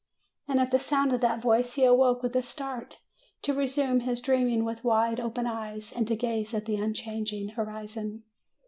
[0.47, 2.95] ''and at the sound of that voice he awoke with a start,
[3.43, 8.23] to resume his dreaming with wide open eyes, and to gaze at the unchanging horizon.